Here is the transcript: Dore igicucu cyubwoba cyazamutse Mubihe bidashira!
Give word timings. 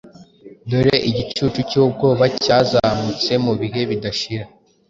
Dore 0.69 0.95
igicucu 1.09 1.59
cyubwoba 1.69 2.23
cyazamutse 2.43 3.31
Mubihe 3.45 3.81
bidashira! 3.89 4.45